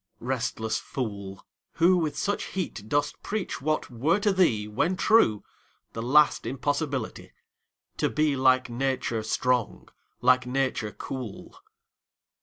Restless 0.19 0.79
fool, 0.79 1.45
Who 1.73 1.95
with 1.95 2.17
such 2.17 2.45
heat 2.45 2.89
dost 2.89 3.21
preach 3.21 3.61
what 3.61 3.91
were 3.91 4.17
to 4.21 4.33
thee, 4.33 4.67
When 4.67 4.97
true, 4.97 5.43
the 5.93 6.01
last 6.01 6.47
impossibility 6.47 7.33
To 7.97 8.09
be 8.09 8.35
like 8.35 8.67
Nature 8.67 9.21
strong, 9.21 9.89
like 10.19 10.47
Nature 10.47 10.91
cool! 10.91 11.55